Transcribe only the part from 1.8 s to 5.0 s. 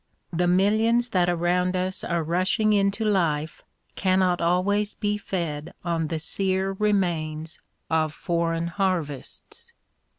are rushing into life cannot always